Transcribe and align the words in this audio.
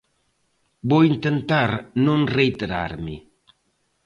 Vou 0.89 1.01
intentar 1.13 1.69
non 2.05 2.19
reiterarme. 2.37 3.15